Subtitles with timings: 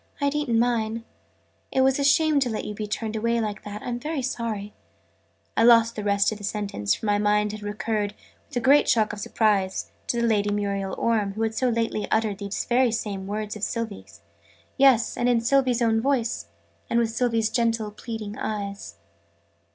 [0.19, 1.05] "I'd eaten mine.
[1.71, 3.83] It was a shame to let you be turned away like that.
[3.83, 4.73] I'm very sorry"
[5.55, 8.15] I lost the rest of the sentence, for my mind had recurred,
[8.47, 12.39] with a great shock of surprise, to Lady Muriel Orme, who had so lately uttered
[12.39, 14.21] these very words of Sylvie's
[14.75, 16.47] yes, and in Sylvie's own voice,
[16.89, 18.95] and with Sylvie's gentle pleading eyes!